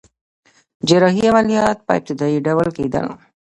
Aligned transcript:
جراحي 0.87 1.23
عملیات 1.31 1.77
په 1.85 1.91
ابتدایی 1.97 2.39
ډول 2.47 2.67
کیدل 2.77 3.07